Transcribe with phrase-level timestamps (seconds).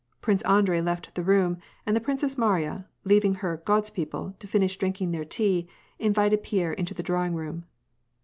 [0.19, 4.75] Prince Andrei left the room, and the Princess Mariya, leaving her" God's people" to finish
[4.75, 5.67] drinking their tea,
[5.99, 7.65] in vited Pierre into the drawing room.